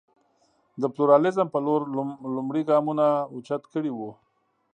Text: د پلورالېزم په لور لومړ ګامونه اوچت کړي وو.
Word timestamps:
د 0.81 0.83
پلورالېزم 0.93 1.47
په 1.51 1.59
لور 1.65 1.81
لومړ 2.35 2.55
ګامونه 2.69 3.05
اوچت 3.33 3.63
کړي 3.73 3.91
وو. 3.93 4.11